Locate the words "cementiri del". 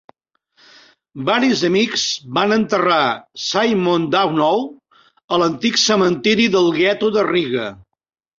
5.83-6.73